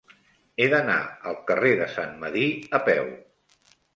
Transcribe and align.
He 0.63 0.65
d'anar 0.71 0.95
al 1.31 1.37
carrer 1.51 1.73
de 1.81 1.87
Sant 1.97 2.17
Medir 2.23 2.47
a 2.79 2.83
peu. 2.87 3.13